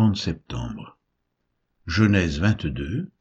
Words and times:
30 0.00 0.16
septembre. 0.16 0.98
Genèse 1.84 2.40
22, 2.40 3.12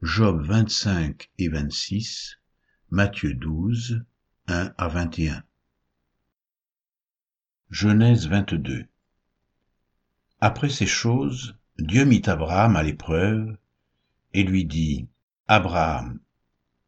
Job 0.00 0.46
25 0.46 1.28
et 1.38 1.48
26, 1.48 2.38
Matthieu 2.90 3.34
12, 3.34 4.04
1 4.46 4.72
à 4.78 4.86
21. 4.86 5.42
Genèse 7.70 8.28
22 8.28 8.86
Après 10.40 10.68
ces 10.68 10.86
choses, 10.86 11.58
Dieu 11.80 12.04
mit 12.04 12.22
Abraham 12.26 12.76
à 12.76 12.84
l'épreuve 12.84 13.56
et 14.34 14.44
lui 14.44 14.64
dit, 14.66 15.08
Abraham. 15.48 16.20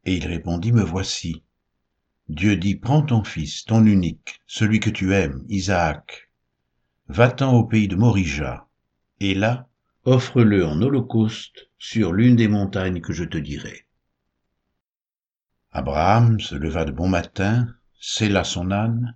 Et 0.05 0.15
il 0.15 0.25
répondit, 0.25 0.71
Me 0.71 0.83
voici. 0.83 1.43
Dieu 2.29 2.55
dit, 2.55 2.75
Prends 2.75 3.01
ton 3.01 3.25
fils, 3.25 3.65
ton 3.65 3.85
unique, 3.85 4.39
celui 4.47 4.79
que 4.79 4.89
tu 4.89 5.13
aimes, 5.13 5.43
Isaac, 5.49 6.31
va-t'en 7.09 7.53
au 7.53 7.65
pays 7.65 7.89
de 7.89 7.97
Morija, 7.97 8.66
et 9.19 9.33
là, 9.33 9.67
offre-le 10.05 10.65
en 10.65 10.81
holocauste 10.81 11.69
sur 11.77 12.13
l'une 12.13 12.35
des 12.35 12.47
montagnes 12.47 13.01
que 13.01 13.13
je 13.13 13.23
te 13.23 13.37
dirai. 13.37 13.85
Abraham 15.71 16.39
se 16.39 16.55
leva 16.55 16.85
de 16.85 16.91
bon 16.91 17.09
matin, 17.09 17.67
sella 17.99 18.43
son 18.43 18.71
âne, 18.71 19.15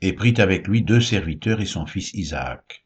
et 0.00 0.12
prit 0.12 0.34
avec 0.40 0.68
lui 0.68 0.82
deux 0.82 1.00
serviteurs 1.00 1.60
et 1.60 1.66
son 1.66 1.86
fils 1.86 2.12
Isaac. 2.14 2.84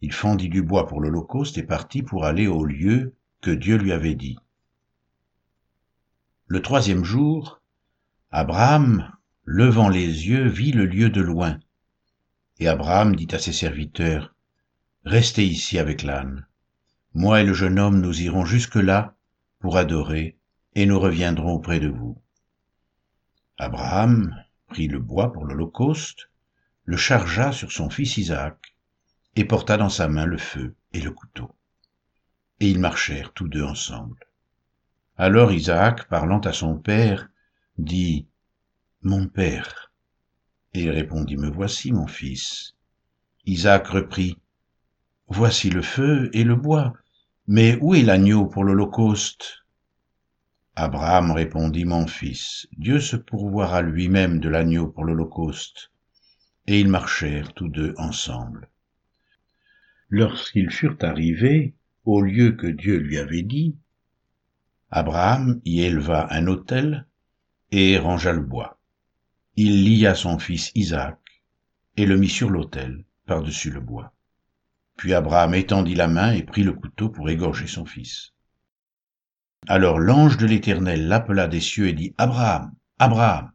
Il 0.00 0.12
fendit 0.12 0.48
du 0.48 0.62
bois 0.62 0.86
pour 0.86 1.00
l'holocauste 1.00 1.58
et 1.58 1.62
partit 1.62 2.02
pour 2.02 2.24
aller 2.24 2.46
au 2.46 2.64
lieu 2.64 3.14
que 3.42 3.50
Dieu 3.50 3.76
lui 3.76 3.92
avait 3.92 4.14
dit. 4.14 4.38
Le 6.46 6.62
troisième 6.62 7.04
jour, 7.04 7.62
Abraham, 8.30 9.12
levant 9.44 9.88
les 9.88 10.28
yeux, 10.28 10.48
vit 10.48 10.72
le 10.72 10.86
lieu 10.86 11.10
de 11.10 11.20
loin, 11.20 11.60
et 12.58 12.66
Abraham 12.66 13.14
dit 13.14 13.28
à 13.32 13.38
ses 13.38 13.52
serviteurs, 13.52 14.34
Restez 15.04 15.46
ici 15.46 15.78
avec 15.78 16.02
l'âne. 16.02 16.46
Moi 17.14 17.40
et 17.40 17.44
le 17.44 17.54
jeune 17.54 17.78
homme, 17.78 18.00
nous 18.00 18.20
irons 18.20 18.44
jusque-là 18.44 19.16
pour 19.58 19.76
adorer, 19.76 20.38
et 20.74 20.86
nous 20.86 21.00
reviendrons 21.00 21.54
auprès 21.54 21.80
de 21.80 21.88
vous. 21.88 22.20
Abraham 23.58 24.34
prit 24.68 24.88
le 24.88 24.98
bois 24.98 25.32
pour 25.32 25.44
l'Holocauste, 25.44 26.30
le 26.84 26.96
chargea 26.96 27.52
sur 27.52 27.72
son 27.72 27.90
fils 27.90 28.18
Isaac, 28.18 28.74
et 29.36 29.44
porta 29.44 29.76
dans 29.76 29.88
sa 29.88 30.08
main 30.08 30.26
le 30.26 30.38
feu 30.38 30.76
et 30.92 31.00
le 31.00 31.12
couteau. 31.12 31.54
Et 32.60 32.68
ils 32.68 32.78
marchèrent 32.78 33.32
tous 33.32 33.48
deux 33.48 33.64
ensemble. 33.64 34.26
Alors 35.16 35.52
Isaac, 35.52 36.08
parlant 36.08 36.40
à 36.40 36.52
son 36.52 36.78
père, 36.78 37.28
dit, 37.78 38.26
Mon 39.02 39.28
père. 39.28 39.92
Et 40.74 40.82
il 40.82 40.90
répondit, 40.90 41.36
Me 41.36 41.50
voici, 41.50 41.90
mon 41.92 42.06
fils. 42.06 42.74
Isaac 43.46 43.86
reprit, 43.88 44.38
Voici 45.30 45.70
le 45.70 45.80
feu 45.80 46.28
et 46.34 46.44
le 46.44 46.56
bois, 46.56 46.92
mais 47.46 47.78
où 47.80 47.94
est 47.94 48.02
l'agneau 48.02 48.46
pour 48.46 48.64
l'Holocauste? 48.64 49.64
Abraham 50.76 51.30
répondit, 51.30 51.86
Mon 51.86 52.06
fils, 52.06 52.68
Dieu 52.76 53.00
se 53.00 53.16
pourvoira 53.16 53.80
lui-même 53.80 54.40
de 54.40 54.48
l'agneau 54.48 54.88
pour 54.88 55.04
l'Holocauste. 55.04 55.90
Et 56.66 56.80
ils 56.80 56.88
marchèrent 56.88 57.54
tous 57.54 57.68
deux 57.68 57.94
ensemble. 57.96 58.68
Lorsqu'ils 60.08 60.70
furent 60.70 60.98
arrivés 61.00 61.74
au 62.04 62.20
lieu 62.20 62.52
que 62.52 62.66
Dieu 62.66 62.98
lui 62.98 63.16
avait 63.16 63.42
dit, 63.42 63.76
Abraham 64.90 65.60
y 65.64 65.80
éleva 65.80 66.26
un 66.30 66.46
autel 66.46 67.06
et 67.70 67.96
rangea 67.96 68.32
le 68.32 68.42
bois 68.42 68.80
il 69.62 69.84
lia 69.84 70.14
son 70.14 70.38
fils 70.38 70.72
Isaac 70.74 71.18
et 71.98 72.06
le 72.06 72.16
mit 72.16 72.30
sur 72.30 72.48
l'autel 72.48 73.04
par-dessus 73.26 73.70
le 73.70 73.80
bois. 73.80 74.14
Puis 75.00 75.14
Abraham 75.14 75.54
étendit 75.54 75.94
la 75.94 76.08
main 76.08 76.32
et 76.32 76.42
prit 76.42 76.62
le 76.62 76.74
couteau 76.74 77.08
pour 77.08 77.30
égorger 77.30 77.66
son 77.66 77.86
fils. 77.86 78.34
Alors 79.66 79.98
l'ange 79.98 80.36
de 80.36 80.44
l'Éternel 80.44 81.08
l'appela 81.08 81.48
des 81.48 81.62
cieux 81.62 81.88
et 81.88 81.94
dit, 81.94 82.14
Abraham, 82.18 82.74
Abraham. 82.98 83.50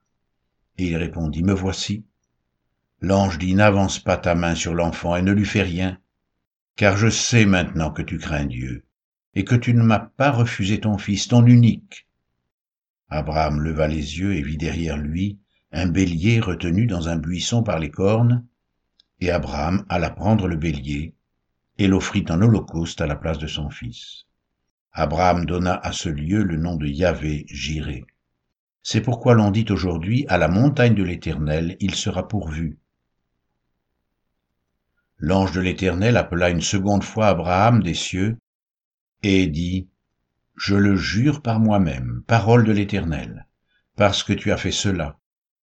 Et 0.79 0.88
il 0.88 0.97
répondit, 0.97 1.44
Me 1.44 1.53
voici. 1.53 2.03
L'ange 3.00 3.38
dit, 3.38 3.53
N'avance 3.53 4.00
pas 4.00 4.17
ta 4.17 4.34
main 4.34 4.55
sur 4.55 4.73
l'enfant 4.73 5.16
et 5.16 5.22
ne 5.22 5.34
lui 5.34 5.45
fais 5.45 5.61
rien, 5.61 6.00
car 6.78 6.97
je 6.97 7.09
sais 7.09 7.45
maintenant 7.45 7.91
que 7.91 8.01
tu 8.01 8.17
crains 8.17 8.47
Dieu, 8.47 8.84
et 9.35 9.45
que 9.45 9.53
tu 9.53 9.75
ne 9.75 9.84
m'as 9.84 10.00
pas 10.00 10.31
refusé 10.31 10.79
ton 10.79 10.97
fils, 10.97 11.28
ton 11.28 11.45
unique. 11.45 12.07
Abraham 13.07 13.61
leva 13.61 13.88
les 13.88 14.17
yeux 14.17 14.34
et 14.34 14.41
vit 14.41 14.57
derrière 14.57 14.97
lui 14.97 15.38
un 15.72 15.85
bélier 15.85 16.39
retenu 16.39 16.88
dans 16.88 17.07
un 17.07 17.17
buisson 17.17 17.61
par 17.61 17.78
les 17.78 17.91
cornes, 17.91 18.47
et 19.19 19.29
Abraham 19.29 19.85
alla 19.89 20.09
prendre 20.09 20.47
le 20.47 20.55
bélier 20.55 21.15
et 21.78 21.88
l'offrit 21.88 22.25
en 22.30 22.41
holocauste 22.41 23.02
à 23.02 23.08
la 23.08 23.16
place 23.16 23.38
de 23.38 23.47
son 23.47 23.69
fils. 23.69 24.25
Abraham 24.91 25.46
donna 25.46 25.75
à 25.75 25.91
ce 25.91 26.08
lieu 26.08 26.44
le 26.44 26.58
nom 26.58 26.75
de 26.75 26.88
Yahvé 26.88 27.46
Jiré. 27.50 28.06
C'est 28.81 29.02
pourquoi 29.02 29.34
l'on 29.34 29.52
dit 29.52 29.66
aujourd'hui, 29.69 30.25
à 30.30 30.38
la 30.38 30.47
montagne 30.47 30.96
de 30.96 31.03
l'Éternel, 31.03 31.75
il 31.80 31.96
sera 31.96 32.28
pourvu. 32.28 32.80
L'ange 35.18 35.53
de 35.53 35.59
l'Éternel 35.59 36.18
appela 36.18 36.50
une 36.50 36.62
seconde 36.62 37.03
fois 37.03 37.28
Abraham 37.28 37.81
des 37.81 37.94
cieux 37.94 38.38
et 39.24 39.47
dit, 39.47 39.90
Je 40.56 40.75
le 40.75 40.96
jure 40.96 41.41
par 41.41 41.59
moi-même, 41.59 42.24
parole 42.28 42.64
de 42.64 42.72
l'Éternel, 42.72 43.47
parce 43.96 44.24
que 44.24 44.34
tu 44.34 44.52
as 44.52 44.58
fait 44.58 44.72
cela, 44.72 45.18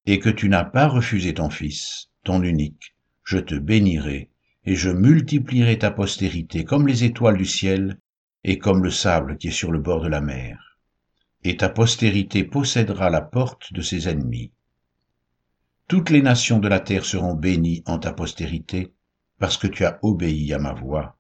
et 0.04 0.18
que 0.18 0.30
tu 0.30 0.48
n'as 0.48 0.64
pas 0.64 0.88
refusé 0.88 1.32
ton 1.32 1.48
Fils, 1.48 2.10
ton 2.24 2.42
unique, 2.42 2.96
je 3.22 3.38
te 3.38 3.54
bénirai, 3.54 4.31
et 4.64 4.74
je 4.74 4.90
multiplierai 4.90 5.78
ta 5.78 5.90
postérité 5.90 6.64
comme 6.64 6.86
les 6.86 7.04
étoiles 7.04 7.36
du 7.36 7.44
ciel 7.44 7.98
et 8.44 8.58
comme 8.58 8.82
le 8.82 8.90
sable 8.90 9.36
qui 9.36 9.48
est 9.48 9.52
sur 9.52 9.72
le 9.72 9.78
bord 9.78 10.02
de 10.02 10.08
la 10.08 10.20
mer. 10.20 10.78
Et 11.44 11.56
ta 11.56 11.68
postérité 11.68 12.44
possédera 12.44 13.10
la 13.10 13.20
porte 13.20 13.72
de 13.72 13.82
ses 13.82 14.08
ennemis. 14.08 14.52
Toutes 15.88 16.10
les 16.10 16.22
nations 16.22 16.58
de 16.58 16.68
la 16.68 16.80
terre 16.80 17.04
seront 17.04 17.34
bénies 17.34 17.82
en 17.86 17.98
ta 17.98 18.12
postérité, 18.12 18.92
parce 19.38 19.56
que 19.56 19.66
tu 19.66 19.84
as 19.84 19.98
obéi 20.02 20.54
à 20.54 20.58
ma 20.58 20.72
voix. 20.72 21.18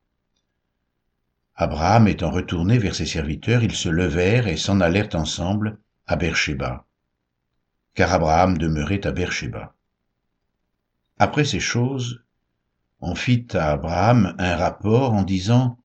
Abraham 1.56 2.08
étant 2.08 2.30
retourné 2.30 2.78
vers 2.78 2.94
ses 2.94 3.06
serviteurs, 3.06 3.62
ils 3.64 3.74
se 3.74 3.88
levèrent 3.88 4.46
et 4.46 4.56
s'en 4.56 4.80
allèrent 4.80 5.14
ensemble 5.14 5.78
à 6.06 6.16
Beersheba 6.16 6.86
car 7.94 8.12
Abraham 8.12 8.56
demeurait 8.56 9.06
à 9.06 9.12
Beersheba. 9.12 9.74
Après 11.18 11.44
ces 11.44 11.60
choses, 11.60 12.24
on 13.02 13.16
fit 13.16 13.48
à 13.54 13.72
Abraham 13.72 14.34
un 14.38 14.56
rapport 14.56 15.12
en 15.12 15.24
disant, 15.24 15.78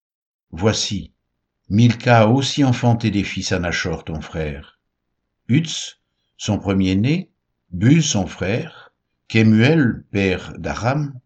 Voici, 0.51 1.11
Milka 1.67 2.21
a 2.21 2.27
aussi 2.27 2.63
enfanté 2.63 3.09
des 3.09 3.23
fils 3.23 3.51
à 3.51 3.59
Nachor, 3.59 4.05
ton 4.05 4.21
frère. 4.21 4.79
Utz, 5.49 5.99
son 6.37 6.59
premier-né, 6.59 7.31
Buz, 7.71 8.05
son 8.05 8.27
frère, 8.27 8.93
Kemuel, 9.27 10.05
père 10.11 10.53
d'Aram, 10.59 11.19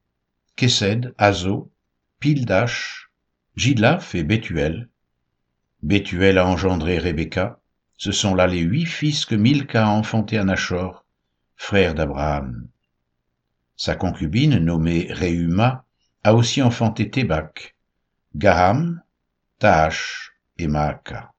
Kesed, 0.56 1.14
Azo, 1.18 1.72
Pildash, 2.20 3.12
Gilaf 3.58 4.16
et 4.16 4.24
Bethuel. 4.24 4.90
Bethuel 5.84 6.38
a 6.38 6.48
engendré 6.48 6.98
Rebecca, 7.00 7.60
ce 7.98 8.14
sont 8.14 8.34
là 8.34 8.48
les 8.48 8.62
huit 8.62 8.86
fils 8.86 9.26
que 9.26 9.36
Milka 9.36 9.86
a 9.86 9.90
enfantés 9.90 10.38
à 10.38 10.46
Nachor, 10.46 11.06
frère 11.58 11.94
d'Abraham. 11.94 12.70
Sa 13.84 13.96
concubine, 13.96 14.60
nommée 14.60 15.08
Réuma, 15.10 15.88
a 16.24 16.36
aussi 16.36 16.62
enfanté 16.62 17.10
Tébak, 17.10 17.76
Gaham, 18.36 19.02
Taash 19.58 20.34
et 20.60 20.68
Maaka. 20.68 21.34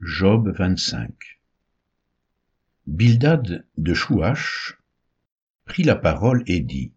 Job 0.00 0.54
25 0.56 1.12
Bildad 2.86 3.66
de 3.76 3.92
Chouach 3.92 4.78
prit 5.66 5.82
la 5.82 5.96
parole 5.96 6.42
et 6.46 6.60
dit 6.60 6.94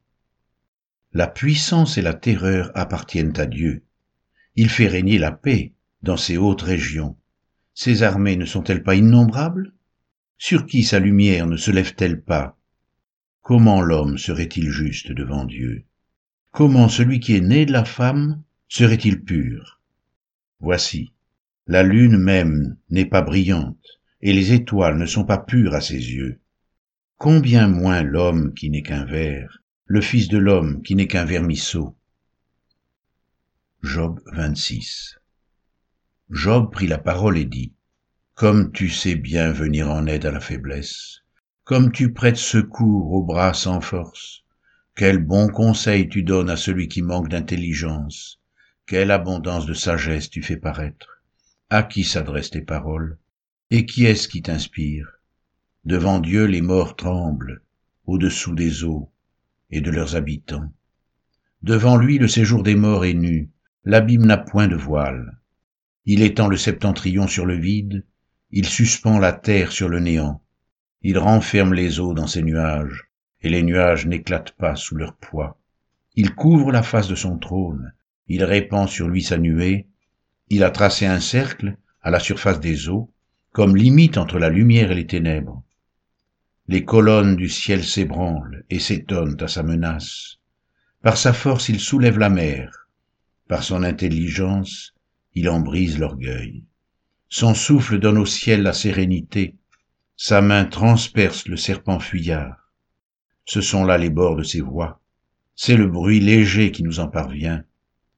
La 1.11 1.27
puissance 1.27 1.97
et 1.97 2.01
la 2.01 2.13
terreur 2.13 2.71
appartiennent 2.73 3.37
à 3.37 3.47
Dieu. 3.47 3.83
Il 4.55 4.69
fait 4.69 4.87
régner 4.87 5.17
la 5.17 5.33
paix 5.33 5.73
dans 6.03 6.15
ces 6.15 6.37
hautes 6.37 6.61
régions. 6.61 7.17
Ses 7.73 8.01
armées 8.01 8.37
ne 8.37 8.45
sont-elles 8.45 8.83
pas 8.83 8.95
innombrables? 8.95 9.73
Sur 10.41 10.65
qui 10.65 10.83
sa 10.83 10.99
lumière 10.99 11.47
ne 11.47 11.57
se 11.57 11.69
lève-t-elle 11.69 12.21
pas? 12.21 12.57
Comment 13.41 13.81
l'homme 13.81 14.17
serait-il 14.17 14.69
juste 14.69 15.11
devant 15.11 15.43
Dieu? 15.43 15.83
Comment 16.51 16.87
celui 16.87 17.19
qui 17.19 17.35
est 17.35 17.41
né 17.41 17.65
de 17.65 17.73
la 17.73 17.83
femme 17.83 18.41
serait-il 18.69 19.21
pur? 19.21 19.81
Voici, 20.61 21.11
la 21.67 21.83
lune 21.83 22.17
même 22.17 22.77
n'est 22.89 23.05
pas 23.05 23.21
brillante, 23.21 23.99
et 24.21 24.31
les 24.31 24.53
étoiles 24.53 24.97
ne 24.97 25.05
sont 25.05 25.25
pas 25.25 25.37
pures 25.37 25.75
à 25.75 25.81
ses 25.81 26.13
yeux. 26.13 26.39
Combien 27.17 27.67
moins 27.67 28.01
l'homme 28.01 28.53
qui 28.53 28.69
n'est 28.69 28.81
qu'un 28.81 29.03
ver, 29.03 29.61
le 29.87 29.99
Fils 29.99 30.29
de 30.29 30.37
l'homme 30.37 30.81
qui 30.83 30.95
n'est 30.95 31.07
qu'un 31.07 31.25
vermisseau? 31.25 31.97
Job 33.83 34.21
26 34.31 35.19
Job 36.29 36.71
prit 36.71 36.87
la 36.87 36.97
parole 36.97 37.37
et 37.37 37.45
dit, 37.45 37.73
Comme 38.39 38.71
tu 38.71 38.87
sais 38.87 39.15
bien 39.15 39.51
venir 39.51 39.89
en 39.91 40.07
aide 40.07 40.25
à 40.25 40.31
la 40.31 40.39
faiblesse, 40.39 41.23
comme 41.65 41.91
tu 41.91 42.13
prêtes 42.13 42.37
secours 42.37 43.11
aux 43.11 43.21
bras 43.21 43.53
sans 43.53 43.81
force, 43.81 44.45
Quel 44.95 45.17
bon 45.17 45.49
conseil 45.49 46.07
tu 46.07 46.23
donnes 46.23 46.49
à 46.49 46.55
celui 46.55 46.87
qui 46.87 47.01
manque 47.01 47.27
d'intelligence. 47.27 48.39
Quelle 48.85 49.11
abondance 49.11 49.65
de 49.65 49.73
sagesse 49.73 50.29
tu 50.29 50.41
fais 50.41 50.55
paraître. 50.55 51.21
À 51.69 51.83
qui 51.83 52.05
s'adressent 52.05 52.51
tes 52.51 52.61
paroles 52.61 53.17
Et 53.71 53.85
qui 53.85 54.05
est-ce 54.05 54.29
qui 54.29 54.41
t'inspire? 54.41 55.19
Devant 55.83 56.21
Dieu 56.21 56.45
les 56.45 56.61
morts 56.61 56.95
tremblent, 56.95 57.61
au-dessous 58.05 58.55
des 58.55 58.85
eaux 58.85 59.11
et 59.69 59.81
de 59.81 59.91
leurs 59.91 60.15
habitants. 60.15 60.71
Devant 61.61 61.97
lui 61.97 62.17
le 62.17 62.29
séjour 62.29 62.63
des 62.63 62.75
morts 62.75 63.03
est 63.03 63.13
nu, 63.13 63.49
l'abîme 63.83 64.25
n'a 64.25 64.37
point 64.37 64.69
de 64.69 64.77
voile. 64.77 65.41
Il 66.05 66.21
étend 66.21 66.47
le 66.47 66.55
septentrion 66.55 67.27
sur 67.27 67.45
le 67.45 67.57
vide, 67.57 68.05
il 68.51 68.65
suspend 68.65 69.19
la 69.19 69.33
terre 69.33 69.71
sur 69.71 69.89
le 69.89 69.99
néant. 69.99 70.41
Il 71.01 71.17
renferme 71.17 71.73
les 71.73 71.99
eaux 71.99 72.13
dans 72.13 72.27
ses 72.27 72.41
nuages, 72.41 73.09
et 73.41 73.49
les 73.49 73.63
nuages 73.63 74.05
n'éclatent 74.05 74.51
pas 74.51 74.75
sous 74.75 74.95
leur 74.95 75.15
poids. 75.15 75.59
Il 76.15 76.33
couvre 76.33 76.71
la 76.71 76.83
face 76.83 77.07
de 77.07 77.15
son 77.15 77.37
trône, 77.37 77.93
il 78.27 78.43
répand 78.43 78.89
sur 78.89 79.07
lui 79.07 79.23
sa 79.23 79.37
nuée, 79.37 79.87
il 80.49 80.63
a 80.63 80.71
tracé 80.71 81.05
un 81.05 81.19
cercle 81.19 81.77
à 82.01 82.09
la 82.09 82.19
surface 82.19 82.59
des 82.59 82.89
eaux, 82.89 83.11
comme 83.51 83.75
limite 83.75 84.17
entre 84.17 84.39
la 84.39 84.49
lumière 84.49 84.91
et 84.91 84.95
les 84.95 85.07
ténèbres. 85.07 85.63
Les 86.67 86.85
colonnes 86.85 87.35
du 87.35 87.49
ciel 87.49 87.83
s'ébranlent 87.83 88.63
et 88.69 88.79
s'étonnent 88.79 89.41
à 89.41 89.47
sa 89.47 89.63
menace. 89.63 90.37
Par 91.01 91.17
sa 91.17 91.33
force 91.33 91.69
il 91.69 91.79
soulève 91.79 92.17
la 92.17 92.29
mer, 92.29 92.89
par 93.47 93.63
son 93.63 93.83
intelligence 93.83 94.93
il 95.33 95.49
en 95.49 95.59
brise 95.59 95.99
l'orgueil. 95.99 96.63
Son 97.29 97.53
souffle 97.53 97.99
donne 97.99 98.17
au 98.17 98.25
ciel 98.25 98.63
la 98.63 98.73
sérénité, 98.73 99.55
sa 100.17 100.41
main 100.41 100.65
transperce 100.65 101.47
le 101.47 101.57
serpent 101.57 101.99
fuyard. 101.99 102.71
Ce 103.45 103.61
sont 103.61 103.85
là 103.85 103.97
les 103.97 104.09
bords 104.09 104.35
de 104.35 104.43
ses 104.43 104.61
voix, 104.61 104.99
c'est 105.55 105.77
le 105.77 105.87
bruit 105.87 106.19
léger 106.19 106.71
qui 106.71 106.83
nous 106.83 106.99
en 106.99 107.07
parvient, 107.07 107.63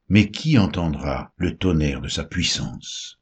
mais 0.08 0.30
qui 0.30 0.58
entendra 0.58 1.32
le 1.36 1.56
tonnerre 1.56 2.00
de 2.00 2.08
sa 2.08 2.24
puissance? 2.24 3.20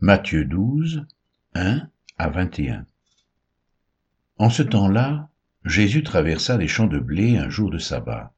Matthieu 0.00 0.44
12, 0.44 1.06
1 1.54 1.88
à 2.18 2.28
21 2.28 2.86
En 4.38 4.50
ce 4.50 4.62
temps-là, 4.62 5.28
Jésus 5.64 6.02
traversa 6.02 6.56
les 6.56 6.66
champs 6.66 6.86
de 6.86 6.98
blé 6.98 7.36
un 7.36 7.48
jour 7.48 7.70
de 7.70 7.78
sabbat. 7.78 8.32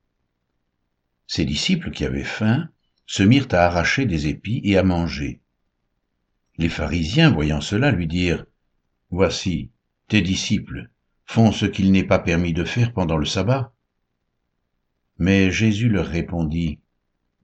Ses 1.26 1.46
disciples 1.46 1.90
qui 1.90 2.04
avaient 2.04 2.24
faim 2.24 2.68
se 3.06 3.22
mirent 3.22 3.48
à 3.52 3.66
arracher 3.66 4.06
des 4.06 4.28
épis 4.28 4.60
et 4.64 4.78
à 4.78 4.82
manger. 4.82 5.40
Les 6.56 6.68
pharisiens, 6.68 7.30
voyant 7.30 7.60
cela, 7.60 7.90
lui 7.90 8.06
dirent, 8.06 8.46
Voici, 9.10 9.70
tes 10.08 10.22
disciples 10.22 10.90
font 11.24 11.52
ce 11.52 11.66
qu'il 11.66 11.92
n'est 11.92 12.04
pas 12.04 12.18
permis 12.18 12.52
de 12.52 12.64
faire 12.64 12.92
pendant 12.92 13.16
le 13.16 13.26
sabbat. 13.26 13.72
Mais 15.18 15.50
Jésus 15.50 15.88
leur 15.88 16.06
répondit, 16.06 16.80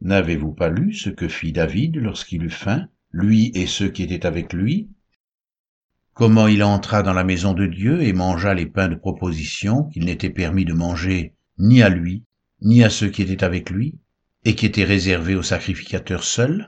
N'avez-vous 0.00 0.52
pas 0.52 0.70
lu 0.70 0.94
ce 0.94 1.10
que 1.10 1.28
fit 1.28 1.52
David 1.52 1.96
lorsqu'il 1.96 2.44
eut 2.44 2.50
faim, 2.50 2.88
lui 3.12 3.50
et 3.54 3.66
ceux 3.66 3.90
qui 3.90 4.02
étaient 4.02 4.26
avec 4.26 4.52
lui? 4.52 4.88
Comment 6.14 6.48
il 6.48 6.62
entra 6.62 7.02
dans 7.02 7.12
la 7.12 7.24
maison 7.24 7.52
de 7.52 7.66
Dieu 7.66 8.02
et 8.02 8.12
mangea 8.12 8.54
les 8.54 8.66
pains 8.66 8.88
de 8.88 8.94
proposition 8.94 9.84
qu'il 9.84 10.04
n'était 10.04 10.30
permis 10.30 10.64
de 10.64 10.72
manger 10.72 11.34
ni 11.58 11.82
à 11.82 11.88
lui, 11.88 12.24
ni 12.62 12.82
à 12.82 12.90
ceux 12.90 13.08
qui 13.08 13.22
étaient 13.22 13.44
avec 13.44 13.70
lui, 13.70 13.98
et 14.44 14.54
qui 14.54 14.66
étaient 14.66 14.84
réservés 14.84 15.34
aux 15.34 15.42
sacrificateurs 15.42 16.24
seuls 16.24 16.66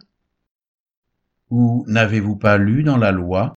Ou 1.51 1.85
n'avez-vous 1.89 2.37
pas 2.37 2.59
lu 2.59 2.83
dans 2.83 2.99
la 2.99 3.13
loi 3.13 3.55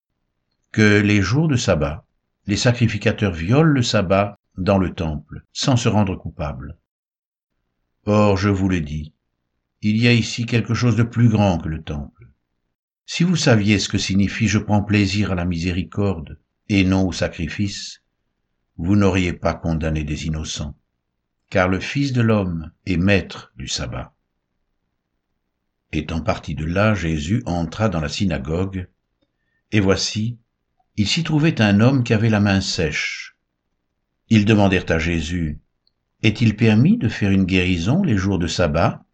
que 0.71 0.99
les 0.99 1.21
jours 1.21 1.47
de 1.47 1.55
sabbat, 1.55 2.05
les 2.47 2.57
sacrificateurs 2.57 3.33
violent 3.33 3.71
le 3.71 3.81
sabbat 3.81 4.37
dans 4.57 4.77
le 4.77 4.93
temple, 4.93 5.45
sans 5.51 5.77
se 5.77 5.89
rendre 5.89 6.15
coupables. 6.15 6.77
Or, 8.05 8.37
je 8.37 8.49
vous 8.49 8.69
le 8.69 8.81
dis, 8.81 9.13
il 9.81 9.97
y 9.97 10.07
a 10.07 10.13
ici 10.13 10.45
quelque 10.45 10.73
chose 10.73 10.95
de 10.95 11.03
plus 11.03 11.29
grand 11.29 11.57
que 11.57 11.69
le 11.69 11.81
temple. 11.81 12.29
Si 13.05 13.23
vous 13.23 13.35
saviez 13.35 13.79
ce 13.79 13.89
que 13.89 13.97
signifie 13.97 14.47
je 14.47 14.59
prends 14.59 14.83
plaisir 14.83 15.31
à 15.31 15.35
la 15.35 15.45
miséricorde 15.45 16.39
et 16.69 16.83
non 16.83 17.07
au 17.07 17.11
sacrifice, 17.11 18.01
vous 18.77 18.95
n'auriez 18.95 19.33
pas 19.33 19.53
condamné 19.53 20.03
des 20.03 20.25
innocents, 20.25 20.75
car 21.53 21.69
le 21.69 21.79
Fils 21.79 22.13
de 22.13 22.23
l'homme 22.23 22.71
est 22.87 22.97
maître 22.97 23.53
du 23.57 23.67
sabbat. 23.67 24.15
Étant 25.91 26.19
parti 26.19 26.55
de 26.55 26.65
là, 26.65 26.95
Jésus 26.95 27.43
entra 27.45 27.89
dans 27.89 28.01
la 28.01 28.09
synagogue, 28.09 28.89
et 29.71 29.79
voici, 29.79 30.39
il 30.95 31.07
s'y 31.07 31.23
trouvait 31.23 31.61
un 31.61 31.79
homme 31.79 32.03
qui 32.03 32.15
avait 32.15 32.31
la 32.31 32.39
main 32.39 32.59
sèche. 32.59 33.37
Ils 34.29 34.45
demandèrent 34.45 34.89
à 34.89 34.97
Jésus, 34.97 35.59
Est-il 36.23 36.55
permis 36.55 36.97
de 36.97 37.07
faire 37.07 37.29
une 37.29 37.45
guérison 37.45 38.01
les 38.01 38.17
jours 38.17 38.39
de 38.39 38.47
sabbat? 38.47 39.05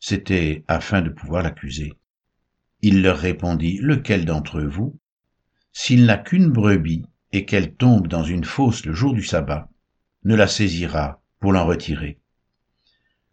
C'était 0.00 0.64
afin 0.66 1.00
de 1.00 1.10
pouvoir 1.10 1.44
l'accuser. 1.44 1.92
Il 2.80 3.02
leur 3.02 3.18
répondit, 3.18 3.78
Lequel 3.80 4.24
d'entre 4.24 4.60
vous, 4.62 4.98
s'il 5.72 6.06
n'a 6.06 6.18
qu'une 6.18 6.50
brebis 6.50 7.06
et 7.30 7.44
qu'elle 7.44 7.76
tombe 7.76 8.08
dans 8.08 8.24
une 8.24 8.42
fosse 8.42 8.84
le 8.84 8.94
jour 8.94 9.14
du 9.14 9.22
sabbat, 9.22 9.70
ne 10.24 10.34
la 10.34 10.48
saisira 10.48 11.21
pour 11.42 11.52
l'en 11.52 11.66
retirer 11.66 12.20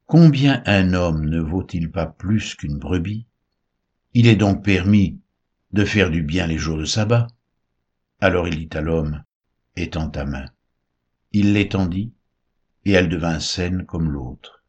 Combien 0.07 0.63
un 0.65 0.95
homme 0.95 1.25
ne 1.25 1.39
vaut-il 1.39 1.91
pas 1.91 2.07
plus 2.07 2.55
qu'une 2.55 2.79
brebis? 2.79 3.27
Il 4.15 4.25
est 4.25 4.35
donc 4.35 4.65
permis 4.65 5.19
de 5.73 5.85
faire 5.85 6.09
du 6.09 6.23
bien 6.23 6.47
les 6.47 6.57
jours 6.57 6.79
de 6.79 6.85
sabbat. 6.85 7.27
Alors 8.19 8.47
il 8.47 8.67
dit 8.67 8.75
à 8.75 8.81
l'homme, 8.81 9.23
étends 9.75 10.09
ta 10.09 10.25
main. 10.25 10.47
Il 11.33 11.53
l'étendit, 11.53 12.11
et 12.83 12.93
elle 12.93 13.09
devint 13.09 13.39
saine 13.39 13.85
comme 13.85 14.09
l'autre. 14.09 14.63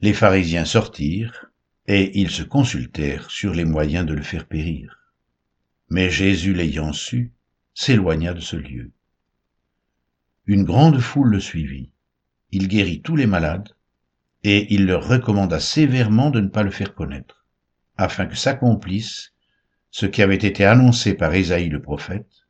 Les 0.00 0.14
pharisiens 0.14 0.64
sortirent, 0.64 1.50
et 1.88 2.20
ils 2.20 2.30
se 2.30 2.44
consultèrent 2.44 3.32
sur 3.32 3.52
les 3.52 3.64
moyens 3.64 4.06
de 4.06 4.14
le 4.14 4.22
faire 4.22 4.46
périr. 4.46 5.12
Mais 5.88 6.08
Jésus 6.08 6.54
l'ayant 6.54 6.92
su, 6.92 7.32
s'éloigna 7.74 8.32
de 8.32 8.40
ce 8.40 8.54
lieu. 8.54 8.92
Une 10.44 10.62
grande 10.62 11.00
foule 11.00 11.30
le 11.30 11.40
suivit. 11.40 11.90
Il 12.50 12.68
guérit 12.68 13.02
tous 13.02 13.16
les 13.16 13.26
malades, 13.26 13.70
et 14.44 14.72
il 14.72 14.86
leur 14.86 15.08
recommanda 15.08 15.58
sévèrement 15.58 16.30
de 16.30 16.40
ne 16.40 16.48
pas 16.48 16.62
le 16.62 16.70
faire 16.70 16.94
connaître, 16.94 17.44
afin 17.96 18.26
que 18.26 18.36
s'accomplisse 18.36 19.32
ce 19.90 20.06
qui 20.06 20.22
avait 20.22 20.34
été 20.34 20.64
annoncé 20.64 21.14
par 21.14 21.34
Ésaïe 21.34 21.68
le 21.68 21.82
prophète. 21.82 22.46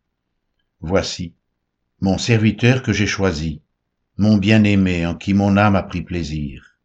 Voici, 0.80 1.34
mon 2.00 2.18
serviteur 2.18 2.82
que 2.82 2.92
j'ai 2.92 3.06
choisi, 3.06 3.62
mon 4.18 4.36
bien-aimé 4.36 5.06
en 5.06 5.14
qui 5.14 5.32
mon 5.32 5.56
âme 5.56 5.76
a 5.76 5.82
pris 5.82 6.02
plaisir. 6.02 6.78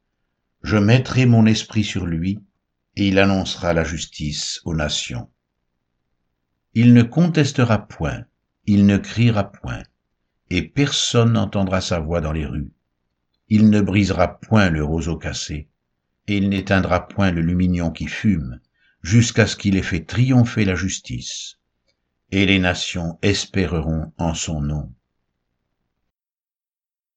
Je 0.64 0.78
mettrai 0.78 1.26
mon 1.26 1.46
esprit 1.46 1.84
sur 1.84 2.06
lui, 2.06 2.40
et 2.96 3.08
il 3.08 3.20
annoncera 3.20 3.74
la 3.74 3.84
justice 3.84 4.62
aux 4.66 4.76
nations. 4.76 5.30
Il 6.74 6.94
ne 6.94 7.04
contestera 7.04 7.88
point, 7.88 8.26
il 8.66 8.86
ne 8.86 8.98
criera 8.98 9.52
point, 9.52 9.84
et 10.50 10.62
personne 10.62 11.34
n'entendra 11.34 11.82
sa 11.82 12.00
voix 12.00 12.22
dans 12.22 12.32
les 12.32 12.46
rues. 12.46 12.72
Il 13.54 13.70
ne 13.70 13.82
brisera 13.82 14.40
point 14.40 14.70
le 14.70 14.82
roseau 14.82 15.18
cassé, 15.18 15.68
et 16.28 16.38
il 16.38 16.48
n'éteindra 16.48 17.10
point 17.10 17.32
le 17.32 17.42
lumignon 17.42 17.92
qui 17.92 18.08
fume, 18.08 18.62
jusqu'à 19.04 19.46
ce 19.46 19.58
qu'il 19.58 19.76
ait 19.76 19.82
fait 19.82 20.06
triompher 20.06 20.64
la 20.64 20.76
justice, 20.76 21.58
et 22.32 22.46
les 22.46 22.60
nations 22.60 23.20
espéreront 23.22 24.14
en 24.18 24.34
son 24.36 24.62
nom. 24.62 24.94